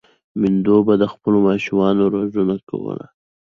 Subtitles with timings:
[0.39, 3.05] میندو به د خپلو ماشومانو روزنه کوله.